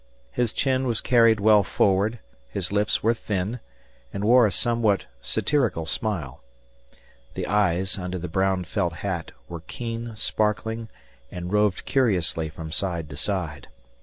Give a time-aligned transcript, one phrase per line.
[0.31, 2.17] His chin was carried well forward;
[2.49, 3.59] his lips were thin,
[4.11, 6.41] and wore a somewhat satirical smile;
[7.35, 10.89] the eyes, under the brown felt hat, were keen, sparkling,
[11.29, 13.67] and roved curiously from side to side.